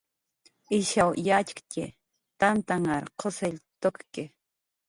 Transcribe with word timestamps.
Ishaw 0.77 1.11
yatxktxi, 1.25 1.85
Tantanhr 2.39 3.05
qusill 3.21 3.57
tukki 3.81 4.23